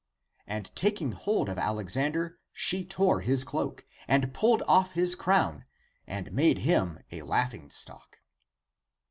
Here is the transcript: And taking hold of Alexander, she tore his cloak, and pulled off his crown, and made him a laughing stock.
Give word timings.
And 0.47 0.75
taking 0.75 1.11
hold 1.11 1.47
of 1.47 1.59
Alexander, 1.59 2.39
she 2.51 2.83
tore 2.83 3.21
his 3.21 3.43
cloak, 3.43 3.85
and 4.07 4.33
pulled 4.33 4.63
off 4.67 4.93
his 4.93 5.13
crown, 5.13 5.65
and 6.07 6.31
made 6.33 6.57
him 6.65 7.01
a 7.11 7.21
laughing 7.21 7.69
stock. 7.69 8.17